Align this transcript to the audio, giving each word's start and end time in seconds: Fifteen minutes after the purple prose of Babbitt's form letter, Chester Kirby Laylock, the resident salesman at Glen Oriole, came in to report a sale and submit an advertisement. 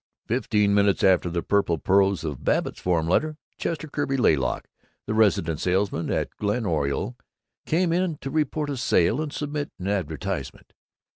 Fifteen 0.25 0.73
minutes 0.73 1.03
after 1.03 1.29
the 1.29 1.43
purple 1.43 1.77
prose 1.77 2.23
of 2.23 2.43
Babbitt's 2.43 2.79
form 2.79 3.07
letter, 3.07 3.37
Chester 3.59 3.87
Kirby 3.87 4.17
Laylock, 4.17 4.63
the 5.05 5.13
resident 5.13 5.59
salesman 5.59 6.09
at 6.09 6.35
Glen 6.37 6.65
Oriole, 6.65 7.15
came 7.67 7.93
in 7.93 8.15
to 8.21 8.31
report 8.31 8.71
a 8.71 8.77
sale 8.77 9.21
and 9.21 9.31
submit 9.31 9.69
an 9.79 9.87
advertisement. 9.87 10.73